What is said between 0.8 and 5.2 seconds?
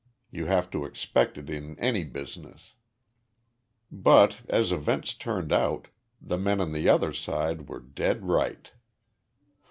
expect it in any business. But, as events